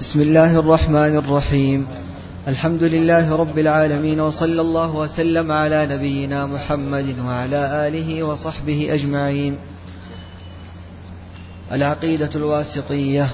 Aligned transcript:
بسم 0.00 0.20
الله 0.20 0.58
الرحمن 0.58 1.16
الرحيم. 1.16 1.86
الحمد 2.48 2.82
لله 2.82 3.36
رب 3.36 3.58
العالمين 3.58 4.20
وصلى 4.20 4.60
الله 4.60 4.96
وسلم 4.96 5.52
على 5.52 5.86
نبينا 5.86 6.46
محمد 6.46 7.18
وعلى 7.26 7.88
آله 7.88 8.22
وصحبه 8.22 8.94
أجمعين. 8.94 9.56
العقيدة 11.72 12.30
الواسطية 12.34 13.30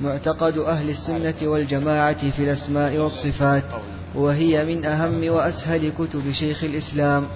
معتقد 0.00 0.58
أهل 0.58 0.90
السنة 0.90 1.34
والجماعة 1.42 2.30
في 2.30 2.42
الأسماء 2.44 2.96
والصفات 2.98 3.64
وهي 4.14 4.64
من 4.64 4.84
أهم 4.84 5.28
وأسهل 5.34 5.92
كتب 5.98 6.32
شيخ 6.32 6.64
الإسلام 6.64 7.26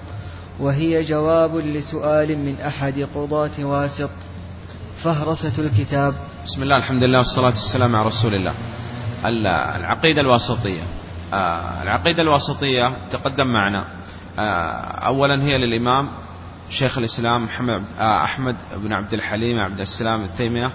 وهي 0.59 1.03
جواب 1.03 1.57
لسؤال 1.57 2.37
من 2.37 2.55
أحد 2.67 3.07
قضاة 3.15 3.57
واسط 3.59 4.09
فهرسة 5.03 5.53
الكتاب. 5.59 6.13
بسم 6.45 6.63
الله 6.63 6.77
الحمد 6.77 7.03
لله 7.03 7.17
والصلاة 7.17 7.49
والسلام 7.49 7.95
على 7.95 8.07
رسول 8.07 8.35
الله. 8.35 8.53
العقيدة 9.75 10.21
الواسطية. 10.21 10.81
آه، 11.33 11.83
العقيدة 11.83 12.21
الواسطية 12.21 12.93
تقدم 13.11 13.47
معنا. 13.47 13.85
آه، 14.39 14.41
أولا 15.07 15.43
هي 15.43 15.57
للإمام 15.57 16.11
شيخ 16.69 16.97
الإسلام 16.97 17.43
محمد 17.43 17.83
آه، 17.99 18.23
أحمد 18.23 18.55
بن 18.75 18.93
عبد 18.93 19.13
الحليم 19.13 19.59
عبد 19.59 19.79
السلام 19.79 20.23
التيمية 20.23 20.71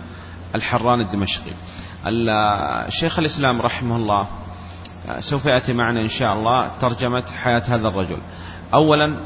الحران 0.55 1.01
الدمشقي. 1.01 1.53
شيخ 2.89 3.19
الإسلام 3.19 3.63
رحمه 3.63 3.97
الله 3.97 4.27
سوف 5.19 5.45
يأتي 5.45 5.73
معنا 5.73 6.01
إن 6.01 6.09
شاء 6.09 6.35
الله 6.35 6.71
ترجمة 6.81 7.25
حياة 7.37 7.63
هذا 7.69 7.89
الرجل. 7.89 8.19
أولا 8.75 9.17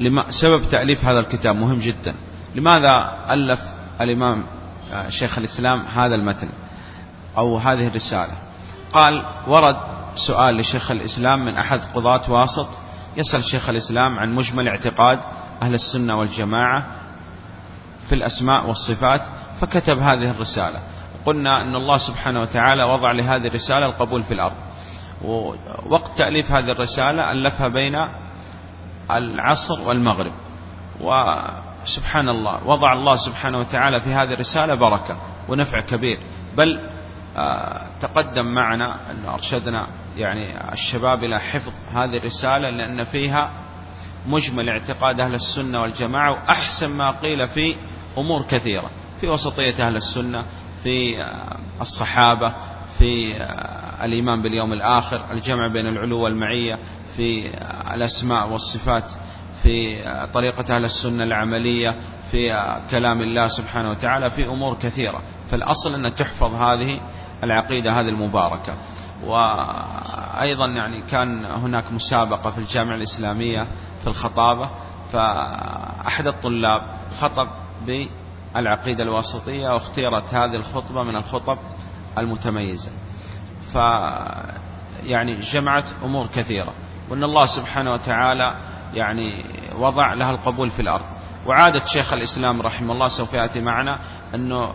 لما 0.00 0.30
سبب 0.30 0.62
تأليف 0.70 1.04
هذا 1.04 1.20
الكتاب 1.20 1.56
مهم 1.56 1.78
جدا. 1.78 2.14
لماذا 2.54 3.24
ألف 3.30 3.60
الإمام 4.00 4.44
شيخ 5.08 5.38
الإسلام 5.38 5.80
هذا 5.80 6.14
المتن 6.14 6.48
أو 7.36 7.58
هذه 7.58 7.86
الرسالة. 7.86 8.32
قال 8.92 9.24
ورد 9.46 9.76
سؤال 10.14 10.56
لشيخ 10.56 10.90
الإسلام 10.90 11.44
من 11.44 11.56
أحد 11.56 11.80
قضاة 11.94 12.32
واسط. 12.32 12.68
يسأل 13.16 13.44
شيخ 13.44 13.68
الإسلام 13.68 14.18
عن 14.18 14.34
مجمل 14.34 14.68
اعتقاد 14.68 15.18
أهل 15.62 15.74
السنة 15.74 16.18
والجماعة 16.18 16.86
في 18.08 18.14
الأسماء 18.14 18.66
والصفات 18.66 19.20
فكتب 19.60 19.98
هذه 19.98 20.30
الرسالة. 20.30 20.78
قلنا 21.26 21.62
أن 21.62 21.74
الله 21.74 21.96
سبحانه 21.96 22.40
وتعالى 22.40 22.84
وضع 22.84 23.12
لهذه 23.12 23.46
الرسالة 23.46 23.86
القبول 23.86 24.22
في 24.22 24.34
الأرض. 24.34 24.56
ووقت 25.24 26.18
تأليف 26.18 26.52
هذه 26.52 26.72
الرسالة 26.72 27.32
ألفها 27.32 27.68
بين 27.68 27.94
العصر 29.10 29.80
والمغرب. 29.88 30.32
وسبحان 31.84 32.28
الله. 32.28 32.66
وضع 32.66 32.92
الله 32.92 33.16
سبحانه 33.16 33.58
وتعالى 33.58 34.00
في 34.00 34.14
هذه 34.14 34.32
الرسالة 34.32 34.74
بركة 34.74 35.16
ونفع 35.48 35.80
كبير. 35.80 36.18
بل 36.56 36.80
آه، 37.36 37.86
تقدم 38.00 38.46
معنا 38.46 39.10
أن 39.10 39.24
أرشدنا 39.24 39.86
يعني 40.16 40.72
الشباب 40.72 41.24
إلى 41.24 41.40
حفظ 41.40 41.72
هذه 41.94 42.16
الرسالة 42.16 42.70
لأن 42.70 43.04
فيها 43.04 43.50
مجمل 44.26 44.68
اعتقاد 44.68 45.20
أهل 45.20 45.34
السنة 45.34 45.80
والجماعة 45.80 46.30
وأحسن 46.32 46.90
ما 46.90 47.10
قيل 47.10 47.48
في 47.48 47.76
أمور 48.18 48.42
كثيرة. 48.42 48.90
في 49.20 49.28
وسطية 49.28 49.86
أهل 49.86 49.96
السنة 49.96 50.44
في 50.82 51.22
آه، 51.22 51.58
الصحابة 51.80 52.54
في 52.98 53.34
آه، 53.36 54.04
الإيمان 54.04 54.42
باليوم 54.42 54.72
الآخر 54.72 55.32
الجمع 55.32 55.68
بين 55.72 55.86
العلو 55.86 56.20
والمعية 56.20 56.78
في 57.16 57.50
الأسماء 57.94 58.48
والصفات. 58.48 59.12
في 59.64 60.04
طريقة 60.32 60.76
أهل 60.76 60.84
السنة 60.84 61.24
العملية 61.24 61.96
في 62.30 62.52
كلام 62.90 63.20
الله 63.20 63.48
سبحانه 63.48 63.90
وتعالى 63.90 64.30
في 64.30 64.46
أمور 64.46 64.74
كثيرة. 64.74 65.20
فالأصل 65.50 65.94
أن 65.94 66.14
تحفظ 66.14 66.54
هذه 66.54 67.00
العقيدة 67.44 68.00
هذه 68.00 68.08
المباركة. 68.08 68.74
وأيضا 69.24 70.66
يعني 70.66 71.02
كان 71.02 71.44
هناك 71.44 71.84
مسابقة 71.92 72.50
في 72.50 72.58
الجامعة 72.58 72.94
الإسلامية 72.94 73.66
في 74.00 74.06
الخطابة 74.06 74.70
فأحد 75.12 76.26
الطلاب 76.26 76.82
خطب 77.20 77.48
بالعقيدة 77.86 79.02
الواسطية 79.02 79.68
واختيرت 79.68 80.34
هذه 80.34 80.56
الخطبة 80.56 81.02
من 81.02 81.16
الخطب 81.16 81.58
المتميزة. 82.18 82.90
ف 83.72 83.74
يعني 85.02 85.34
جمعت 85.34 85.88
أمور 86.04 86.26
كثيرة. 86.26 86.72
وأن 87.10 87.24
الله 87.24 87.46
سبحانه 87.46 87.92
وتعالى 87.92 88.54
يعني 88.94 89.44
وضع 89.78 90.14
لها 90.14 90.30
القبول 90.30 90.70
في 90.70 90.82
الأرض. 90.82 91.04
وعادة 91.46 91.84
شيخ 91.84 92.12
الإسلام 92.12 92.62
رحمه 92.62 92.92
الله 92.92 93.08
سوف 93.08 93.32
يأتي 93.32 93.60
معنا 93.60 94.00
أنه 94.34 94.74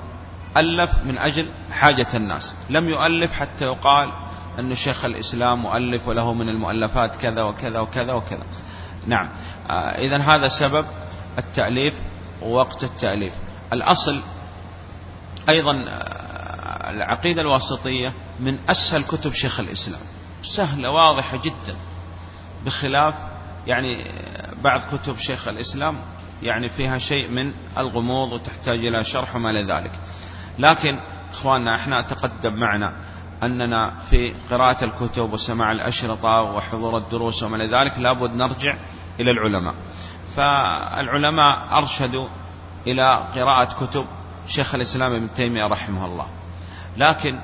ألف 0.57 1.03
من 1.03 1.17
أجل 1.17 1.49
حاجة 1.71 2.07
الناس. 2.13 2.55
لم 2.69 2.89
يؤلف 2.89 3.31
حتى 3.31 3.65
يقال 3.65 4.11
أن 4.59 4.75
شيخ 4.75 5.05
الإسلام 5.05 5.59
مؤلف 5.61 6.07
وله 6.07 6.33
من 6.33 6.49
المؤلفات 6.49 7.15
كذا 7.15 7.43
وكذا 7.43 7.79
وكذا 7.79 8.13
وكذا. 8.13 8.43
نعم. 9.07 9.29
آه، 9.69 9.73
إذا 9.73 10.17
هذا 10.17 10.47
سبب 10.47 10.85
التأليف 11.37 11.93
ووقت 12.41 12.83
التأليف. 12.83 13.33
الأصل 13.73 14.21
أيضا 15.49 15.71
آه، 15.89 16.89
العقيدة 16.89 17.41
الواسطية 17.41 18.13
من 18.39 18.59
أسهل 18.69 19.03
كتب 19.03 19.33
شيخ 19.33 19.59
الإسلام. 19.59 20.01
سهلة 20.43 20.89
واضحة 20.89 21.37
جدا. 21.37 21.75
بخلاف 22.65 23.15
يعني 23.67 24.05
بعض 24.63 24.81
كتب 24.95 25.17
شيخ 25.17 25.47
الإسلام 25.47 25.97
يعني 26.41 26.69
فيها 26.69 26.97
شيء 26.97 27.29
من 27.29 27.53
الغموض 27.77 28.31
وتحتاج 28.31 28.85
إلى 28.85 29.03
شرح 29.03 29.35
وما 29.35 29.49
لذلك 29.51 29.91
لكن 30.59 30.99
إخواننا 31.31 31.75
إحنا 31.75 32.01
تقدم 32.01 32.53
معنا 32.53 32.93
أننا 33.43 33.99
في 34.09 34.33
قراءة 34.51 34.83
الكتب 34.83 35.33
وسماع 35.33 35.71
الأشرطة 35.71 36.41
وحضور 36.41 36.97
الدروس 36.97 37.43
وما 37.43 37.57
لذلك 37.57 37.99
لابد 37.99 38.35
نرجع 38.35 38.77
إلى 39.19 39.31
العلماء. 39.31 39.75
فالعلماء 40.35 41.77
أرشدوا 41.77 42.27
إلى 42.87 43.27
قراءة 43.35 43.85
كتب 43.85 44.05
شيخ 44.47 44.75
الإسلام 44.75 45.13
ابن 45.13 45.33
تيمية 45.33 45.67
رحمه 45.67 46.05
الله. 46.05 46.27
لكن 46.97 47.39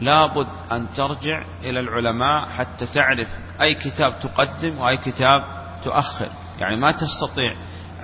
لابد 0.00 0.46
أن 0.72 0.88
ترجع 0.96 1.44
إلى 1.64 1.80
العلماء 1.80 2.48
حتى 2.48 2.86
تعرف 2.86 3.28
أي 3.60 3.74
كتاب 3.74 4.18
تقدم 4.18 4.78
وأي 4.78 4.96
كتاب 4.96 5.42
تؤخر. 5.84 6.28
يعني 6.58 6.76
ما 6.76 6.92
تستطيع 6.92 7.54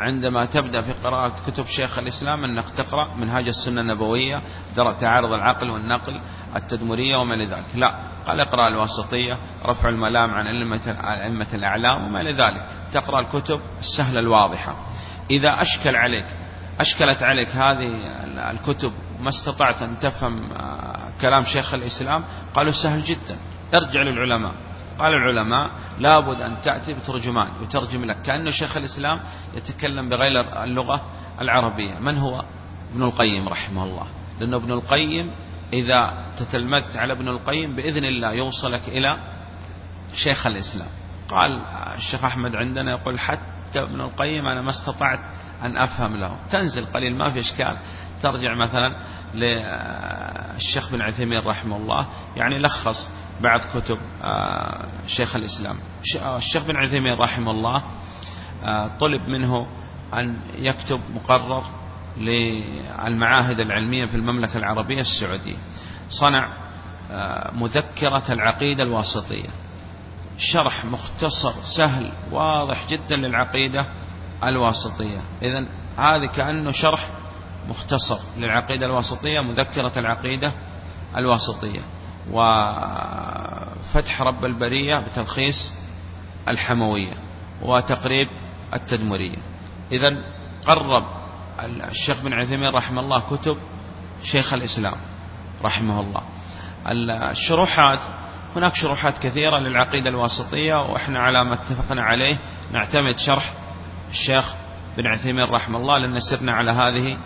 عندما 0.00 0.44
تبدأ 0.44 0.82
في 0.82 0.92
قراءة 0.92 1.32
كتب 1.46 1.66
شيخ 1.66 1.98
الإسلام 1.98 2.44
أنك 2.44 2.68
تقرأ 2.68 3.14
منهاج 3.14 3.48
السنة 3.48 3.80
النبوية 3.80 4.42
تعارض 4.76 5.32
العقل 5.32 5.70
والنقل 5.70 6.20
التدمرية 6.56 7.16
وما 7.16 7.34
لذلك 7.34 7.64
لا 7.74 7.98
قال 8.26 8.40
اقرأ 8.40 8.68
الواسطية 8.68 9.34
رفع 9.66 9.88
الملام 9.88 10.30
عن 10.30 10.46
أئمة 11.24 11.48
الأعلام 11.54 12.04
وما 12.04 12.22
لذلك 12.22 12.66
تقرأ 12.92 13.20
الكتب 13.20 13.60
السهلة 13.78 14.20
الواضحة. 14.20 14.74
إذا 15.30 15.62
أشكل 15.62 15.96
عليك 15.96 16.26
أشكلت 16.80 17.22
عليك 17.22 17.48
هذه 17.48 17.92
الكتب 18.50 18.92
ما 19.20 19.28
استطعت 19.28 19.82
أن 19.82 19.98
تفهم 19.98 20.52
آه، 20.52 21.10
كلام 21.20 21.44
شيخ 21.44 21.74
الإسلام 21.74 22.24
قالوا 22.54 22.72
سهل 22.72 23.02
جدا. 23.02 23.36
ارجع 23.74 24.00
للعلماء. 24.02 24.54
قال 25.00 25.14
العلماء 25.14 25.70
لابد 25.98 26.40
أن 26.40 26.60
تأتي 26.62 26.94
بترجمان 26.94 27.62
يترجم 27.62 28.04
لك 28.04 28.22
كأن 28.22 28.52
شيخ 28.52 28.76
الإسلام 28.76 29.20
يتكلم 29.54 30.08
بغير 30.08 30.64
اللغة 30.64 31.00
العربية. 31.40 31.98
من 31.98 32.18
هو؟ 32.18 32.44
ابن 32.92 33.02
القيم 33.02 33.48
رحمه 33.48 33.84
الله. 33.84 34.06
لأنه 34.40 34.56
ابن 34.56 34.72
القيم 34.72 35.34
إذا 35.72 36.26
تتلمذت 36.38 36.96
على 36.96 37.12
ابن 37.12 37.28
القيم 37.28 37.76
بإذن 37.76 38.04
الله 38.04 38.32
يوصلك 38.32 38.88
إلى 38.88 39.16
شيخ 40.14 40.46
الإسلام. 40.46 40.88
قال 41.28 41.60
الشيخ 41.96 42.24
أحمد 42.24 42.56
عندنا 42.56 42.90
يقول 42.90 43.18
حتى 43.18 43.82
ابن 43.82 44.00
القيم 44.00 44.46
أنا 44.46 44.62
ما 44.62 44.70
استطعت 44.70 45.20
أن 45.62 45.78
أفهم 45.78 46.16
له. 46.16 46.36
تنزل 46.50 46.86
قليل 46.86 47.16
ما 47.16 47.30
في 47.30 47.40
إشكال. 47.40 47.76
ترجع 48.22 48.54
مثلا 48.54 48.96
للشيخ 49.34 50.92
بن 50.92 51.02
عثيمين 51.02 51.40
رحمه 51.46 51.76
الله. 51.76 52.06
يعني 52.36 52.58
لخص 52.58 53.10
بعض 53.42 53.60
كتب 53.74 53.98
آه، 54.22 54.86
شيخ 55.06 55.36
الإسلام. 55.36 55.76
الشيخ 56.36 56.62
بن 56.62 56.76
عثيمين 56.76 57.18
رحمه 57.18 57.50
الله 57.50 57.82
آه، 58.64 58.90
طلب 59.00 59.28
منه 59.28 59.66
أن 60.14 60.42
يكتب 60.58 61.00
مقرر 61.14 61.64
للمعاهد 62.16 63.60
العلمية 63.60 64.06
في 64.06 64.14
المملكة 64.14 64.56
العربية 64.58 65.00
السعودية. 65.00 65.56
صنع 66.10 66.48
آه، 67.10 67.50
مذكرة 67.54 68.22
العقيدة 68.32 68.82
الواسطية. 68.82 69.48
شرح 70.38 70.84
مختصر 70.84 71.52
سهل 71.76 72.12
واضح 72.30 72.88
جدا 72.88 73.16
للعقيدة 73.16 73.86
الواسطية. 74.44 75.20
إذا 75.42 75.66
هذا 75.98 76.26
كأنه 76.26 76.72
شرح 76.72 77.08
مختصر 77.68 78.18
للعقيدة 78.38 78.86
الواسطية 78.86 79.40
مذكرة 79.40 79.92
العقيدة 79.98 80.52
الواسطية. 81.16 81.80
وفتح 83.80 84.22
رب 84.22 84.44
البرية 84.44 84.98
بتلخيص 84.98 85.72
الحموية 86.48 87.12
وتقريب 87.62 88.28
التدمرية. 88.74 89.36
إذا 89.92 90.16
قرب 90.66 91.04
الشيخ 91.64 92.22
بن 92.22 92.32
عثيمين 92.32 92.70
رحمه 92.70 93.00
الله 93.00 93.20
كتب 93.20 93.56
شيخ 94.22 94.52
الإسلام 94.52 94.96
رحمه 95.62 96.00
الله. 96.00 96.22
الشروحات 97.30 98.00
هناك 98.56 98.74
شروحات 98.74 99.18
كثيرة 99.18 99.58
للعقيدة 99.58 100.10
الواسطية 100.10 100.74
وإحنا 100.74 101.20
على 101.20 101.44
ما 101.44 101.54
اتفقنا 101.54 102.02
عليه 102.02 102.36
نعتمد 102.72 103.18
شرح 103.18 103.52
الشيخ 104.10 104.54
بن 104.96 105.06
عثيمين 105.06 105.44
رحمه 105.44 105.78
الله 105.78 105.98
لأن 105.98 106.20
سرنا 106.20 106.52
على 106.52 106.70
هذه 106.70 107.18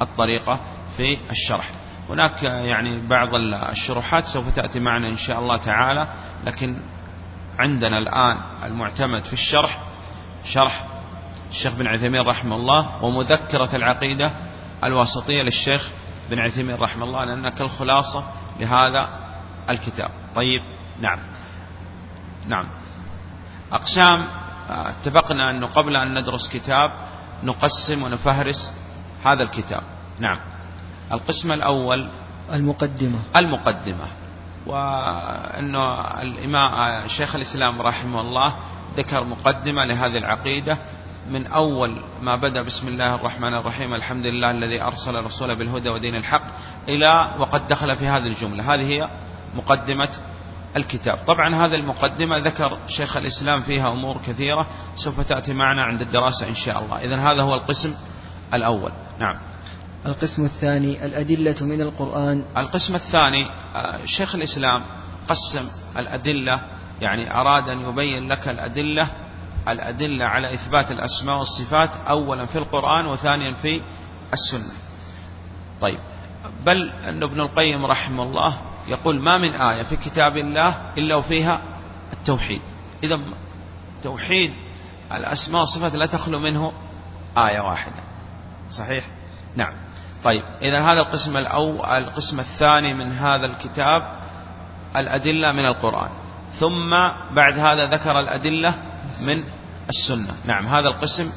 الطريقة 0.00 0.60
في 0.96 1.18
الشرح. 1.30 1.70
هناك 2.10 2.42
يعني 2.42 3.00
بعض 3.06 3.34
الشروحات 3.70 4.26
سوف 4.26 4.54
تأتي 4.54 4.80
معنا 4.80 5.08
إن 5.08 5.16
شاء 5.16 5.38
الله 5.38 5.56
تعالى 5.56 6.08
لكن 6.46 6.82
عندنا 7.58 7.98
الآن 7.98 8.36
المعتمد 8.64 9.24
في 9.24 9.32
الشرح 9.32 9.78
شرح 10.44 10.86
الشيخ 11.50 11.72
بن 11.72 11.86
عثيمين 11.86 12.20
رحمه 12.20 12.56
الله 12.56 13.04
ومذكرة 13.04 13.76
العقيدة 13.76 14.30
الواسطية 14.84 15.42
للشيخ 15.42 15.90
بن 16.30 16.38
عثيمين 16.38 16.76
رحمه 16.76 17.04
الله 17.04 17.24
لأنها 17.24 17.50
كالخلاصة 17.50 18.24
لهذا 18.60 19.08
الكتاب. 19.70 20.10
طيب 20.34 20.62
نعم. 21.00 21.18
نعم. 22.46 22.68
أقسام 23.72 24.24
اتفقنا 24.70 25.50
أنه 25.50 25.66
قبل 25.66 25.96
أن 25.96 26.18
ندرس 26.18 26.48
كتاب 26.48 26.90
نقسم 27.42 28.02
ونفهرس 28.02 28.74
هذا 29.24 29.42
الكتاب. 29.42 29.82
نعم. 30.20 30.40
القسم 31.12 31.52
الأول 31.52 32.08
المقدمة. 32.52 33.18
المقدمة. 33.36 34.06
وأنه 34.66 36.00
الإمام 36.22 37.08
شيخ 37.08 37.36
الإسلام 37.36 37.82
رحمه 37.82 38.20
الله 38.20 38.52
ذكر 38.96 39.24
مقدمة 39.24 39.84
لهذه 39.84 40.18
العقيدة 40.18 40.78
من 41.30 41.46
أول 41.46 42.02
ما 42.20 42.36
بدأ 42.36 42.62
بسم 42.62 42.88
الله 42.88 43.14
الرحمن 43.14 43.54
الرحيم 43.54 43.94
الحمد 43.94 44.26
لله 44.26 44.50
الذي 44.50 44.82
أرسل 44.82 45.24
رسوله 45.24 45.54
بالهدى 45.54 45.88
ودين 45.88 46.16
الحق 46.16 46.44
إلى 46.88 47.34
وقد 47.38 47.68
دخل 47.68 47.96
في 47.96 48.06
هذه 48.06 48.26
الجملة. 48.26 48.74
هذه 48.74 48.88
هي 48.88 49.08
مقدمة 49.54 50.08
الكتاب. 50.76 51.18
طبعا 51.26 51.54
هذه 51.54 51.74
المقدمة 51.74 52.38
ذكر 52.38 52.78
شيخ 52.86 53.16
الإسلام 53.16 53.60
فيها 53.60 53.92
أمور 53.92 54.16
كثيرة 54.26 54.66
سوف 54.94 55.20
تأتي 55.20 55.52
معنا 55.52 55.82
عند 55.82 56.00
الدراسة 56.00 56.48
إن 56.48 56.54
شاء 56.54 56.82
الله. 56.82 57.04
إذن 57.04 57.18
هذا 57.18 57.42
هو 57.42 57.54
القسم 57.54 57.94
الأول. 58.54 58.92
نعم. 59.18 59.36
القسم 60.06 60.44
الثاني 60.44 61.06
الأدلة 61.06 61.56
من 61.60 61.80
القرآن. 61.80 62.44
القسم 62.56 62.94
الثاني 62.94 63.46
آه، 63.74 64.04
شيخ 64.04 64.34
الإسلام 64.34 64.82
قسم 65.28 65.68
الأدلة 65.96 66.60
يعني 67.00 67.34
أراد 67.34 67.68
أن 67.68 67.80
يبين 67.80 68.28
لك 68.28 68.48
الأدلة 68.48 69.10
الأدلة 69.68 70.24
على 70.24 70.54
إثبات 70.54 70.90
الأسماء 70.90 71.38
والصفات 71.38 71.90
أولا 72.08 72.46
في 72.46 72.58
القرآن 72.58 73.06
وثانيا 73.06 73.52
في 73.52 73.82
السنة. 74.32 74.72
طيب 75.80 75.98
بل 76.66 76.90
أن 76.90 77.22
ابن 77.22 77.40
القيم 77.40 77.86
رحمه 77.86 78.22
الله 78.22 78.60
يقول 78.88 79.20
ما 79.22 79.38
من 79.38 79.54
آية 79.54 79.82
في 79.82 79.96
كتاب 79.96 80.36
الله 80.36 80.92
إلا 80.98 81.16
وفيها 81.16 81.62
التوحيد. 82.12 82.62
إذا 83.02 83.20
توحيد 84.02 84.52
الأسماء 85.12 85.60
والصفات 85.60 85.94
لا 85.94 86.06
تخلو 86.06 86.38
منه 86.38 86.72
آية 87.36 87.60
واحدة. 87.60 88.02
صحيح؟ 88.70 89.04
نعم. 89.56 89.74
طيب 90.24 90.42
إذا 90.62 90.80
هذا 90.80 91.00
القسم 91.00 91.36
الأول 91.36 91.86
القسم 91.86 92.40
الثاني 92.40 92.94
من 92.94 93.12
هذا 93.12 93.46
الكتاب 93.46 94.02
الأدلة 94.96 95.52
من 95.52 95.66
القرآن. 95.66 96.10
ثم 96.52 96.90
بعد 97.34 97.58
هذا 97.58 97.86
ذكر 97.86 98.20
الأدلة 98.20 98.74
من 99.26 99.44
السنة. 99.88 100.34
نعم 100.44 100.66
هذا 100.66 100.88
القسم 100.88 101.32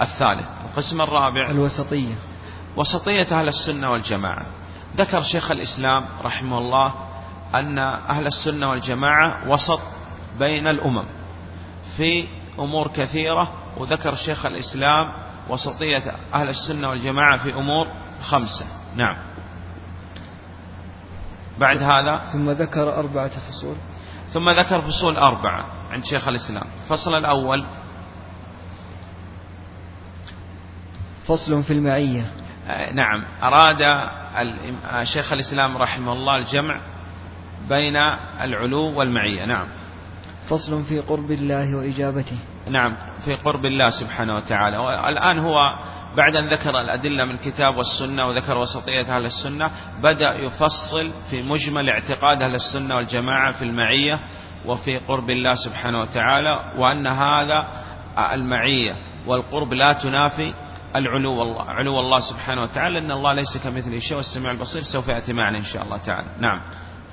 الثالث. 0.00 0.46
القسم 0.70 1.00
الرابع 1.00 1.50
الوسطية. 1.50 2.14
وسطية 2.76 3.40
أهل 3.40 3.48
السنة 3.48 3.90
والجماعة. 3.90 4.46
ذكر 4.96 5.22
شيخ 5.22 5.50
الإسلام 5.50 6.04
رحمه 6.24 6.58
الله 6.58 6.94
أن 7.54 7.78
أهل 7.78 8.26
السنة 8.26 8.70
والجماعة 8.70 9.48
وسط 9.48 9.80
بين 10.38 10.66
الأمم 10.66 11.04
في 11.96 12.24
أمور 12.58 12.88
كثيرة 12.88 13.52
وذكر 13.76 14.14
شيخ 14.14 14.46
الإسلام 14.46 15.12
وسطية 15.48 16.14
أهل 16.34 16.48
السنة 16.48 16.88
والجماعة 16.88 17.36
في 17.36 17.54
أمور 17.54 17.88
خمسة. 18.22 18.66
نعم. 18.96 19.16
بعد 21.58 21.82
هذا؟ 21.82 22.18
ثم 22.32 22.50
ذكر 22.50 22.98
أربعة 22.98 23.28
فصول. 23.28 23.76
ثم 24.32 24.50
ذكر 24.50 24.80
فصول 24.80 25.16
أربعة 25.16 25.66
عند 25.92 26.04
شيخ 26.04 26.28
الإسلام. 26.28 26.64
الفصل 26.82 27.18
الأول. 27.18 27.64
فصل 31.24 31.62
في 31.62 31.72
المعية. 31.72 32.32
آه، 32.68 32.92
نعم. 32.92 33.24
أراد 33.42 33.82
آه، 33.82 35.04
شيخ 35.04 35.32
الإسلام 35.32 35.76
رحمه 35.76 36.12
الله 36.12 36.36
الجمع 36.36 36.80
بين 37.68 37.96
العلو 38.40 38.98
والمعية. 38.98 39.44
نعم. 39.44 39.68
فصل 40.48 40.84
في 40.84 41.00
قرب 41.00 41.30
الله 41.30 41.76
وإجابته. 41.76 42.38
نعم. 42.70 42.96
في 43.24 43.34
قرب 43.34 43.64
الله 43.64 43.90
سبحانه 43.90 44.36
وتعالى. 44.36 44.76
والآن 44.76 45.38
هو 45.38 45.78
بعد 46.16 46.36
أن 46.36 46.46
ذكر 46.46 46.80
الأدلة 46.80 47.24
من 47.24 47.34
الكتاب 47.34 47.76
والسنة 47.76 48.26
وذكر 48.26 48.58
وسطية 48.58 49.16
أهل 49.16 49.26
السنة 49.26 49.70
بدأ 50.02 50.34
يفصل 50.34 51.10
في 51.30 51.42
مجمل 51.42 51.90
اعتقاد 51.90 52.42
أهل 52.42 52.54
السنة 52.54 52.96
والجماعة 52.96 53.52
في 53.52 53.62
المعية 53.62 54.20
وفي 54.66 54.98
قرب 54.98 55.30
الله 55.30 55.54
سبحانه 55.54 56.00
وتعالى 56.00 56.60
وأن 56.76 57.06
هذا 57.06 57.68
المعية 58.32 58.96
والقرب 59.26 59.74
لا 59.74 59.92
تنافي 59.92 60.52
العلو 60.96 61.42
الله 61.42 61.62
علو 61.62 62.00
الله 62.00 62.20
سبحانه 62.20 62.62
وتعالى 62.62 62.98
أن 62.98 63.10
الله 63.10 63.32
ليس 63.32 63.56
كمثله 63.56 63.98
شيء 63.98 64.16
والسميع 64.16 64.50
البصير 64.50 64.82
سوف 64.82 65.08
يأتي 65.08 65.32
معنا 65.32 65.58
إن 65.58 65.62
شاء 65.62 65.82
الله 65.82 65.96
تعالى. 65.96 66.28
نعم. 66.38 66.60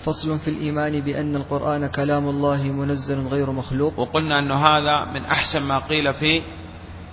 فصل 0.05 0.39
في 0.39 0.47
الإيمان 0.47 0.99
بأن 0.99 1.35
القرآن 1.35 1.87
كلام 1.87 2.29
الله 2.29 2.63
منزل 2.63 3.27
غير 3.27 3.51
مخلوق. 3.51 3.99
وقلنا 3.99 4.39
أن 4.39 4.51
هذا 4.51 5.05
من 5.13 5.25
أحسن 5.25 5.63
ما 5.63 5.79
قيل 5.79 6.13
في 6.13 6.41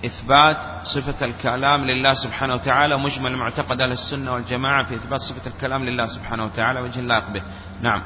إثبات 0.04 0.56
صفة 0.82 1.26
الكلام 1.26 1.84
لله 1.84 2.14
سبحانه 2.14 2.54
وتعالى 2.54 2.98
مجمل 2.98 3.36
معتقد 3.36 3.80
أهل 3.80 3.92
السنة 3.92 4.32
والجماعة 4.32 4.84
في 4.84 4.94
إثبات 4.94 5.20
صفة 5.20 5.50
الكلام 5.50 5.84
لله 5.84 6.06
سبحانه 6.06 6.44
وتعالى 6.44 6.80
وجه 6.80 7.00
اللائق 7.00 7.30
به 7.30 7.42
نعم. 7.82 8.02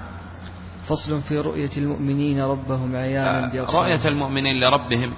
فصل 0.88 1.22
في 1.22 1.38
رؤية 1.38 1.70
المؤمنين 1.76 2.40
ربهم 2.40 2.96
عيانا 2.96 3.44
آه، 3.44 3.48
بأبصارهم. 3.48 3.84
رؤية 3.84 4.08
المؤمنين 4.08 4.60
لربهم 4.60 5.14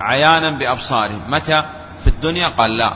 عيانا 0.00 0.50
بأبصارهم. 0.58 1.30
متى؟ 1.30 1.62
في 2.00 2.06
الدنيا؟ 2.06 2.48
قال 2.48 2.76
لا. 2.76 2.92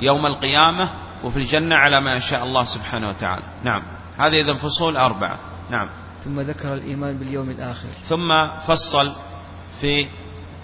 يوم 0.00 0.26
القيامة 0.26 0.88
وفي 1.24 1.36
الجنة 1.36 1.76
على 1.76 2.00
ما 2.00 2.14
يشاء 2.14 2.44
الله 2.44 2.64
سبحانه 2.64 3.08
وتعالى. 3.08 3.42
نعم. 3.64 3.82
هذه 4.18 4.40
إذا 4.40 4.54
فصول 4.54 4.96
أربعة. 4.96 5.38
نعم. 5.70 5.88
ثم 6.24 6.40
ذكر 6.40 6.74
الإيمان 6.74 7.18
باليوم 7.18 7.50
الآخر. 7.50 7.88
ثم 8.08 8.56
فصل 8.66 9.12
في 9.80 10.08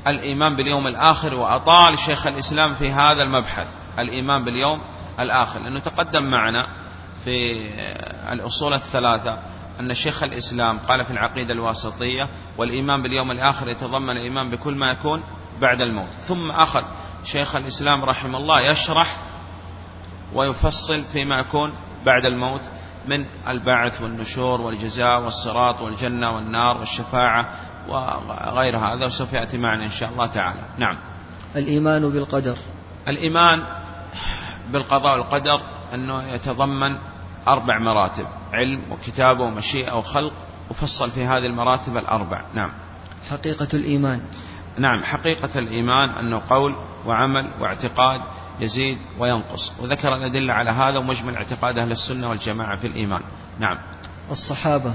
الإيمان 0.07 0.57
باليوم 0.57 0.87
الآخر 0.87 1.35
وأطال 1.35 1.99
شيخ 1.99 2.27
الإسلام 2.27 2.75
في 2.75 2.91
هذا 2.91 3.23
المبحث. 3.23 3.69
الإيمان 3.99 4.45
باليوم 4.45 4.81
الآخر. 5.21 5.61
لأنه 5.61 5.81
تقدم 5.81 6.31
معنا 6.31 6.67
في 7.25 7.61
الأصول 8.33 8.75
الثلاثة 8.75 9.39
أن 9.81 9.95
شيخ 9.95 10.23
الإسلام 10.23 10.79
قال 10.79 11.05
في 11.05 11.11
العقيدة 11.11 11.53
الواسطية 11.53 12.29
والإيمان 12.59 13.03
باليوم 13.03 13.31
الآخر 13.31 13.69
يتضمن 13.69 14.11
الإيمان 14.11 14.51
بكل 14.51 14.75
ما 14.75 14.91
يكون 14.91 15.23
بعد 15.61 15.81
الموت. 15.81 16.09
ثم 16.09 16.51
أخذ 16.51 16.83
شيخ 17.25 17.57
الإسلام 17.57 18.05
رحمه 18.05 18.39
الله 18.39 18.61
يشرح 18.61 19.17
ويفصل 20.35 21.05
فيما 21.13 21.39
يكون 21.39 21.73
بعد 22.07 22.27
الموت 22.27 22.61
من 23.07 23.27
البعث 23.49 24.03
والنشور 24.03 24.61
والجزاء 24.61 25.21
والصراط 25.21 25.81
والجنة 25.83 26.31
والنار 26.35 26.77
والشفاعة 26.77 27.49
وغير 27.89 28.79
هذا 28.79 29.07
وسوف 29.07 29.33
يأتي 29.33 29.59
معنا 29.59 29.85
إن 29.85 29.91
شاء 29.91 30.11
الله 30.11 30.27
تعالى. 30.27 30.61
نعم. 30.79 30.99
الإيمان 31.57 32.11
بالقدر. 32.11 32.57
الإيمان 33.09 33.63
بالقضاء 34.73 35.13
والقدر 35.13 35.61
أنه 35.95 36.23
يتضمن 36.23 36.97
أربع 37.49 37.79
مراتب 37.79 38.27
علم 38.53 38.93
وكتابة 38.93 39.45
ومشيئة 39.45 39.93
وخلق 39.93 40.33
وفصل 40.71 41.11
في 41.11 41.25
هذه 41.25 41.47
المراتب 41.47 41.97
الأربع. 41.97 42.43
نعم. 42.55 42.73
حقيقة 43.31 43.69
الإيمان. 43.75 44.21
نعم 44.79 45.05
حقيقة 45.05 45.59
الإيمان 45.59 46.11
أنه 46.11 46.43
قول 46.51 46.75
وعمل 47.07 47.51
واعتقاد 47.61 48.21
يزيد 48.61 48.99
وينقص. 49.19 49.81
وذكر 49.81 50.17
الأدلة 50.17 50.55
على 50.55 50.71
هذا 50.71 50.99
ومجمل 50.99 51.37
اعتقاد 51.37 51.79
أهل 51.79 51.93
السنة 51.93 52.29
والجماعة 52.29 52.77
في 52.77 52.87
الإيمان. 52.87 53.21
نعم. 53.59 53.79
الصحابة. 54.31 54.95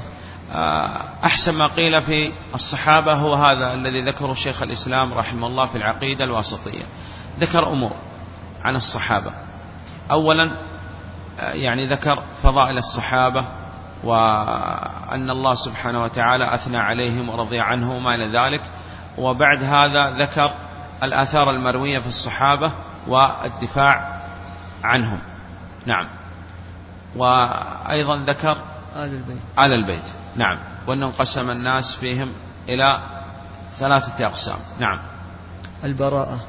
أحسن 1.23 1.53
ما 1.53 1.67
قيل 1.67 2.01
في 2.01 2.31
الصحابة 2.55 3.13
هو 3.13 3.33
هذا 3.33 3.73
الذي 3.73 4.01
ذكره 4.01 4.33
شيخ 4.33 4.61
الإسلام 4.61 5.13
رحمه 5.13 5.47
الله 5.47 5.65
في 5.65 5.77
العقيدة 5.77 6.23
الواسطية. 6.23 6.83
ذكر 7.39 7.67
أمور 7.67 7.93
عن 8.61 8.75
الصحابة. 8.75 9.31
أولا 10.11 10.57
آه، 11.39 11.51
يعني 11.51 11.85
ذكر 11.85 12.23
فضائل 12.43 12.77
الصحابة 12.77 13.45
وأن 14.03 15.29
الله 15.29 15.55
سبحانه 15.55 16.03
وتعالى 16.03 16.55
أثنى 16.55 16.77
عليهم 16.77 17.29
ورضي 17.29 17.59
عنهم 17.59 17.95
وما 17.95 18.15
إلى 18.15 18.27
ذلك. 18.27 18.61
وبعد 19.17 19.63
هذا 19.63 20.09
ذكر 20.09 20.53
الآثار 21.03 21.49
المروية 21.49 21.99
في 21.99 22.07
الصحابة 22.07 22.71
والدفاع 23.07 24.19
عنهم. 24.83 25.19
نعم. 25.85 26.07
وأيضا 27.15 28.17
ذكر 28.17 28.57
آل 28.95 29.13
البيت. 29.13 29.41
آل 29.59 29.73
البيت. 29.73 30.13
نعم. 30.36 30.59
وأنه 30.88 31.05
انقسم 31.05 31.50
الناس 31.50 31.95
فيهم 31.95 32.33
إلى 32.69 33.00
ثلاثة 33.79 34.25
أقسام. 34.25 34.57
نعم. 34.79 35.00
البراءة. 35.83 36.39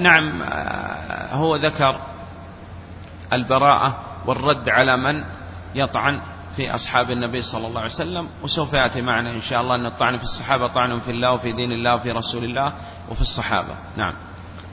نعم. 0.00 0.42
هو 1.32 1.56
ذكر 1.56 2.00
البراءة 3.32 4.00
والرد 4.26 4.68
على 4.68 4.96
من 4.96 5.24
يطعن 5.74 6.22
في 6.56 6.74
أصحاب 6.74 7.10
النبي 7.10 7.42
صلى 7.42 7.66
الله 7.66 7.80
عليه 7.80 7.90
وسلم 7.90 8.28
وسوف 8.42 8.72
يأتي 8.72 9.02
معنا 9.02 9.30
إن 9.30 9.40
شاء 9.40 9.60
الله 9.60 9.74
أن 9.74 9.86
الطعن 9.86 10.16
في 10.16 10.22
الصحابة 10.22 10.66
طعن 10.66 11.00
في 11.00 11.10
الله 11.10 11.32
وفي 11.32 11.52
دين 11.52 11.72
الله 11.72 11.94
وفي 11.94 12.10
رسول 12.10 12.44
الله 12.44 12.72
وفي 13.08 13.20
الصحابة. 13.20 13.74
نعم. 13.96 14.14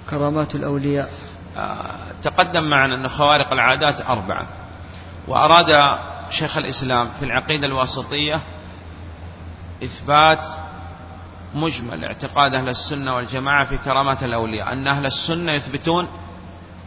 كرامات 0.09 0.55
الأولياء. 0.55 1.09
تقدم 2.23 2.63
معنا 2.63 2.95
أن 2.95 3.07
خوارق 3.07 3.53
العادات 3.53 4.01
أربعة 4.01 4.47
وأراد 5.27 5.71
شيخ 6.29 6.57
الإسلام 6.57 7.09
في 7.19 7.25
العقيدة 7.25 7.67
الواسطية 7.67 8.41
إثبات 9.83 10.39
مجمل 11.53 12.05
اعتقاد 12.05 12.55
أهل 12.55 12.69
السنة 12.69 13.15
والجماعة 13.15 13.65
في 13.65 13.77
كرامات 13.77 14.23
الأولياء 14.23 14.73
أن 14.73 14.87
أهل 14.87 15.05
السنة 15.05 15.51
يثبتون 15.51 16.07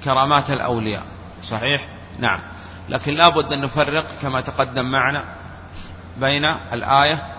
كرامات 0.04 0.50
الأولياء. 0.50 1.02
صحيح؟ 1.42 1.86
نعم. 2.18 2.40
لكن 2.88 3.12
لابد 3.12 3.52
أن 3.52 3.60
نفرق 3.60 4.06
كما 4.22 4.40
تقدم 4.40 4.90
معنا 4.90 5.24
بين 6.16 6.44
الآية 6.44 7.36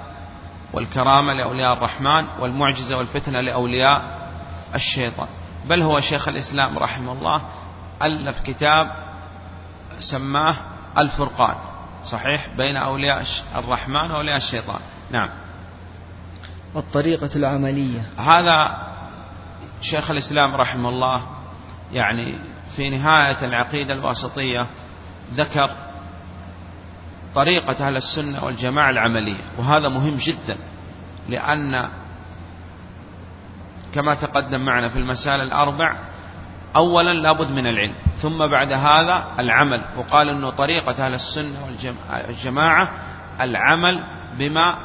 والكرامة 0.74 1.34
لأولياء 1.34 1.74
الرحمن 1.74 2.28
والمعجزة 2.40 2.98
والفتنة 2.98 3.42
لأولياء 3.42 4.30
الشيطان. 4.76 5.28
بل 5.66 5.82
هو 5.82 6.00
شيخ 6.00 6.28
الإسلام 6.28 6.78
رحمه 6.78 7.12
الله 7.12 7.42
ألف 8.02 8.40
كتاب 8.40 8.92
سماه 10.00 10.56
الفرقان. 10.98 11.56
صحيح؟ 12.06 12.48
بين 12.58 12.78
أولياء 12.78 13.24
الرحمن 13.56 14.12
وأولياء 14.12 14.38
الشيطان. 14.38 14.80
نعم. 15.12 15.30
الطريقة 16.76 17.30
العملية. 17.36 18.06
هذا 18.18 18.92
شيخ 19.82 20.12
الإسلام 20.12 20.56
رحمه 20.56 20.90
الله 20.90 21.22
يعني 21.94 22.36
في 22.76 22.90
نهاية 22.90 23.46
العقيدة 23.46 23.94
الواسطية 23.94 24.68
ذكر 25.34 25.72
طريقة 27.36 27.88
أهل 27.88 27.98
السنة 27.98 28.44
والجماعة 28.44 28.90
العملية 28.90 29.44
وهذا 29.58 29.90
مهم 29.90 30.16
جدا 30.16 30.58
لأن 31.30 31.92
كما 33.94 34.16
تقدم 34.16 34.66
معنا 34.66 34.90
في 34.90 35.00
المسائل 35.00 35.42
الأربع 35.42 35.96
أولا 36.76 37.14
لابد 37.14 37.52
من 37.52 37.68
العلم 37.68 37.96
ثم 38.16 38.38
بعد 38.48 38.72
هذا 38.72 39.32
العمل. 39.40 39.86
وقال 39.98 40.30
أنه 40.30 40.50
طريقة 40.50 41.06
أهل 41.06 41.14
السنة 41.14 41.66
والجماعة 42.28 42.92
العمل 43.42 44.04
بما 44.38 44.76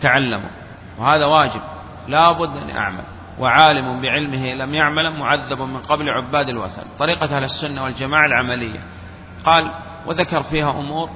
تعلموا. 0.00 0.50
وهذا 0.98 1.26
واجب 1.26 1.60
لابد 2.08 2.50
أن 2.56 2.76
أعمل 2.76 3.04
وعالم 3.38 4.00
بعلمه 4.00 4.54
لم 4.54 4.74
يعمل 4.74 5.18
معذب 5.18 5.62
من 5.62 5.76
قبل 5.76 6.08
عباد 6.08 6.48
الوثن. 6.48 6.82
طريقة 6.98 7.36
أهل 7.36 7.44
السنة 7.44 7.84
والجماعة 7.84 8.26
العملية. 8.26 8.80
قال 9.44 9.70
وذكر 10.06 10.42
فيها 10.42 10.70
أمور 10.70 11.10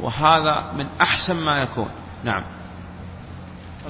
وهذا 0.00 0.72
من 0.76 0.86
أحسن 1.00 1.36
ما 1.36 1.62
يكون. 1.62 1.90
نعم. 2.24 2.44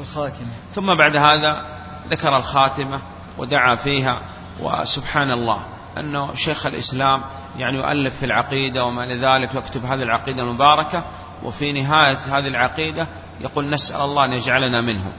الخاتمة. 0.01 0.53
ثم 0.73 0.99
بعد 0.99 1.17
هذا 1.17 1.67
ذكر 2.09 2.37
الخاتمة 2.37 3.01
ودعا 3.39 3.75
فيها 3.75 4.23
وسبحان 4.61 5.31
الله 5.31 5.61
أنه 5.99 6.35
شيخ 6.35 6.67
الإسلام 6.67 7.23
يعني 7.59 7.77
يؤلف 7.77 8.15
في 8.19 8.27
العقيدة 8.27 8.85
وما 8.85 9.07
لذلك 9.07 9.55
يكتب 9.55 9.85
هذه 9.85 10.03
العقيدة 10.03 10.43
المباركة 10.43 11.07
وفي 11.43 11.73
نهاية 11.73 12.19
هذه 12.19 12.49
العقيدة 12.49 13.09
يقول 13.41 13.71
نسأل 13.71 14.01
الله 14.01 14.25
أن 14.25 14.33
يجعلنا 14.33 14.81
منهم 14.81 15.13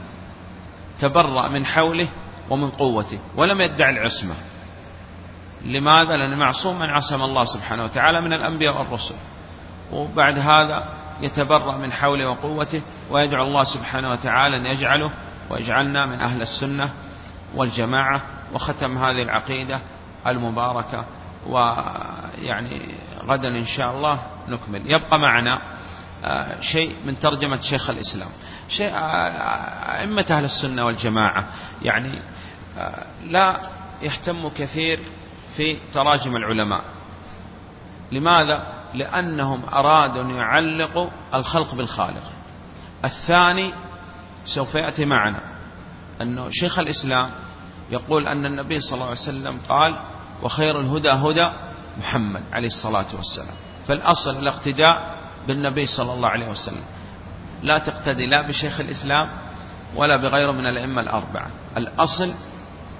تبرأ 1.00 1.48
من 1.48 1.66
حوله 1.66 2.08
ومن 2.50 2.70
قوته 2.70 3.18
ولم 3.36 3.60
يدع 3.60 3.90
العصمة. 3.90 4.34
لماذا؟ 5.64 6.16
لأن 6.16 6.38
معصوم 6.38 6.78
من 6.78 6.90
عصم 6.90 7.22
الله 7.22 7.44
سبحانه 7.44 7.84
وتعالى 7.84 8.20
من 8.20 8.32
الأنبياء 8.32 8.78
والرسل. 8.78 9.14
وبعد 9.92 10.38
هذا 10.38 10.96
يتبرأ 11.20 11.76
من 11.76 11.92
حوله 11.92 12.28
وقوته 12.28 12.82
ويدعو 13.10 13.44
الله 13.44 13.64
سبحانه 13.64 14.08
وتعالى 14.08 14.56
أن 14.56 14.66
يجعله 14.66 15.10
ويجعلنا 15.50 16.06
من 16.06 16.20
أهل 16.20 16.42
السنة. 16.42 16.90
والجماعة 17.56 18.22
وختم 18.54 18.98
هذه 18.98 19.22
العقيدة 19.22 19.80
المباركة 20.26 21.04
ويعني 21.46 22.80
غدا 23.24 23.48
إن 23.48 23.64
شاء 23.64 23.96
الله 23.96 24.20
نكمل. 24.48 24.90
يبقى 24.90 25.18
معنا 25.18 25.62
آه، 26.24 26.60
شيء 26.60 26.96
من 27.06 27.18
ترجمة 27.18 27.60
شيخ 27.60 27.90
الإسلام. 27.90 28.28
شيء 28.68 28.90
آه، 28.94 30.00
أئمة 30.00 30.26
أهل 30.30 30.44
السنة 30.44 30.84
والجماعة 30.84 31.46
يعني 31.82 32.20
آه، 32.78 33.06
لا 33.24 33.60
يهتم 34.02 34.48
كثير 34.48 35.00
في 35.56 35.76
تراجم 35.94 36.36
العلماء. 36.36 36.84
لماذا؟ 38.12 38.66
لأنهم 38.94 39.62
أرادوا 39.72 40.22
أن 40.22 40.30
يعلقوا 40.30 41.08
الخلق 41.34 41.74
بالخالق. 41.74 42.32
الثاني 43.04 43.74
سوف 44.44 44.74
يأتي 44.74 45.04
معنا 45.04 45.40
أنه 46.22 46.50
شيخ 46.50 46.78
الإسلام 46.78 47.30
يقول 47.90 48.26
أن 48.26 48.46
النبي 48.46 48.80
صلى 48.80 48.94
الله 48.94 49.04
عليه 49.04 49.20
وسلم 49.20 49.60
قال 49.68 49.96
وخير 50.42 50.80
الهدى 50.80 51.10
هدى 51.10 51.50
محمد 51.98 52.42
عليه 52.52 52.66
الصلاة 52.66 53.06
والسلام. 53.16 53.54
فالأصل 53.86 54.38
الاقتداء 54.38 55.14
بالنبي 55.48 55.86
صلى 55.86 56.12
الله 56.12 56.28
عليه 56.28 56.48
وسلم. 56.48 56.84
لا 57.62 57.78
تقتدي 57.78 58.26
لا 58.26 58.42
بشيخ 58.42 58.80
الإسلام 58.80 59.28
ولا 59.96 60.16
بغيره 60.16 60.52
من 60.52 60.66
الأئمة 60.66 61.02
الأربعة. 61.02 61.50
الأصل 61.76 62.34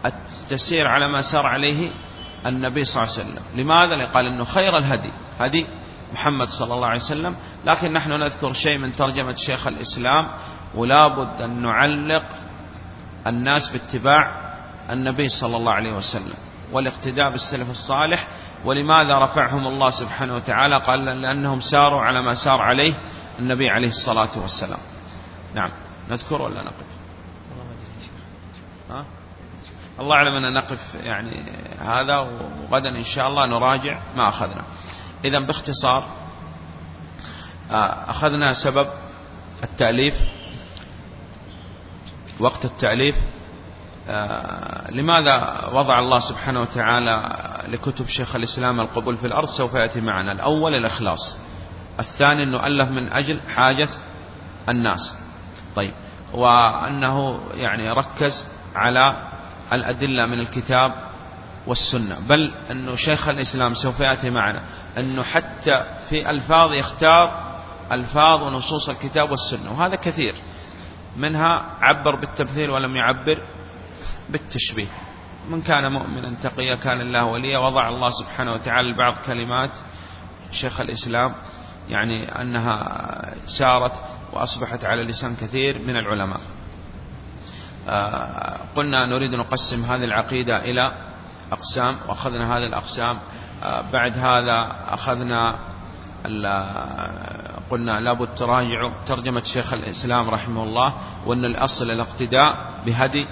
التسير 0.04 0.88
على 0.88 1.08
ما 1.08 1.22
سار 1.22 1.46
عليه 1.46 1.90
النبي 2.46 2.84
صلى 2.84 3.02
الله 3.02 3.12
عليه 3.14 3.22
وسلم. 3.22 3.42
لماذا؟ 3.60 4.06
قال 4.06 4.26
أنه 4.26 4.44
خير 4.44 4.78
الهدي 4.78 5.10
هدي 5.40 5.66
محمد 6.12 6.48
صلى 6.48 6.74
الله 6.74 6.86
عليه 6.86 7.00
وسلم. 7.00 7.36
لكن 7.64 7.92
نحن 7.92 8.12
نذكر 8.12 8.52
شيء 8.52 8.78
من 8.78 8.96
ترجمة 8.96 9.34
شيخ 9.34 9.66
الإسلام 9.66 10.26
ولا 10.74 11.08
بد 11.08 11.42
أن 11.42 11.62
نعلق 11.62 12.26
الناس 13.26 13.70
باتباع 13.70 14.45
النبي 14.90 15.28
صلى 15.28 15.56
الله 15.56 15.72
عليه 15.72 15.92
وسلم. 15.92 16.34
والاقتداء 16.72 17.30
بالسلف 17.30 17.70
الصالح 17.70 18.26
ولماذا 18.64 19.18
رفعهم 19.18 19.66
الله 19.66 19.90
سبحانه 19.90 20.34
وتعالى؟ 20.36 20.78
قال 20.78 21.04
لأنهم 21.04 21.60
ساروا 21.60 22.02
على 22.02 22.22
ما 22.22 22.34
سار 22.34 22.60
عليه 22.60 22.94
النبي 23.38 23.68
عليه 23.68 23.88
الصلاة 23.88 24.38
والسلام. 24.42 24.78
نعم. 25.54 25.70
نذكر 26.10 26.42
ولا 26.42 26.62
نقف؟ 26.62 26.86
ها؟ 28.90 29.04
الله 30.00 30.16
أعلم 30.16 30.44
أن 30.44 30.52
نقف 30.52 30.94
يعني 30.94 31.42
هذا 31.80 32.16
وغدا 32.16 32.88
إن 32.88 33.04
شاء 33.04 33.28
الله 33.28 33.46
نراجع 33.46 34.00
ما 34.16 34.28
أخذنا. 34.28 34.64
إذا 35.24 35.46
باختصار 35.46 36.04
آه، 37.70 38.10
أخذنا 38.10 38.52
سبب 38.52 38.86
التأليف 39.64 40.14
وقت 42.40 42.64
التأليف. 42.64 43.16
لماذا 44.90 45.66
وضع 45.72 45.98
الله 45.98 46.18
سبحانه 46.18 46.60
وتعالى 46.60 47.32
لكتب 47.68 48.06
شيخ 48.06 48.36
الإسلام 48.36 48.80
القبول 48.80 49.16
في 49.16 49.26
الأرض؟ 49.26 49.48
سوف 49.48 49.74
يأتي 49.74 50.00
معنا 50.00 50.32
الأول 50.32 50.74
الإخلاص. 50.74 51.38
الثاني 52.00 52.42
أنه 52.42 52.66
ألف 52.66 52.90
من 52.90 53.12
أجل 53.12 53.40
حاجة 53.56 53.88
الناس. 54.68 55.16
طيب. 55.76 55.92
وأنه 56.34 57.40
يعني 57.54 57.90
ركز 57.90 58.48
على 58.74 59.16
الأدلة 59.72 60.26
من 60.26 60.40
الكتاب 60.40 60.94
والسنة. 61.66 62.18
بل 62.28 62.52
أنه 62.70 62.96
شيخ 62.96 63.28
الإسلام 63.28 63.74
سوف 63.74 64.00
يأتي 64.00 64.30
معنا 64.30 64.60
أنه 64.98 65.22
حتى 65.22 65.84
في 66.08 66.30
ألفاظ 66.30 66.72
يختار 66.72 67.56
ألفاظ 67.92 68.42
ونصوص 68.42 68.88
الكتاب 68.88 69.30
والسنة. 69.30 69.72
وهذا 69.72 69.96
كثير. 69.96 70.34
منها 71.16 71.64
عبر 71.80 72.20
بالتمثيل 72.20 72.70
ولم 72.70 72.96
يعبر. 72.96 73.38
بالتشبيه. 74.28 74.86
من 75.50 75.62
كان 75.62 75.92
مؤمنا 75.92 76.34
تقيا 76.42 76.74
كان 76.74 77.00
الله 77.00 77.24
وليا 77.24 77.58
وضع 77.58 77.88
الله 77.88 78.10
سبحانه 78.10 78.52
وتعالى 78.52 78.96
بعض 78.96 79.14
كلمات 79.26 79.70
شيخ 80.50 80.80
الإسلام 80.80 81.34
يعني 81.88 82.40
أنها 82.40 83.34
سارت 83.46 83.92
وأصبحت 84.32 84.84
على 84.84 85.02
لسان 85.02 85.36
كثير 85.36 85.78
من 85.78 85.96
العلماء. 85.96 86.40
آه، 87.88 88.60
قلنا 88.76 89.06
نريد 89.06 89.34
أن 89.34 89.40
نقسم 89.40 89.84
هذه 89.84 90.04
العقيدة 90.04 90.64
إلى 90.64 90.92
أقسام 91.52 91.96
وأخذنا 92.08 92.56
هذه 92.56 92.66
الأقسام. 92.66 93.18
آه، 93.62 93.80
بعد 93.92 94.18
هذا 94.18 94.76
أخذنا 94.88 95.58
قلنا 97.70 98.00
لابد 98.00 98.34
تراجع 98.34 98.92
ترجمة 99.06 99.42
شيخ 99.42 99.72
الإسلام 99.72 100.30
رحمه 100.30 100.62
الله 100.62 100.94
وأن 101.26 101.44
الأصل 101.44 101.90
الاقتداء 101.90 102.80
بهدي 102.86 103.26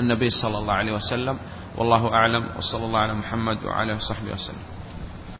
النبي 0.00 0.30
صلى 0.30 0.58
الله 0.58 0.74
عليه 0.74 0.92
وسلم. 0.92 1.38
والله 1.76 2.14
أعلم. 2.14 2.56
وصلى 2.56 2.86
الله 2.86 2.98
على 2.98 3.14
محمد 3.14 3.64
وعلى 3.64 3.94
وصحبه 3.94 4.32
وسلم. 4.32 4.77